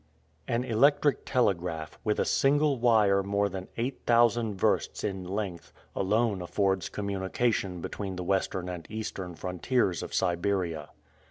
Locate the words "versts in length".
4.55-5.71